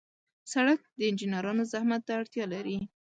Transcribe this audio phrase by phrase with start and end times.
[0.53, 2.77] سړک د انجنیرانو زحمت ته اړتیا لري.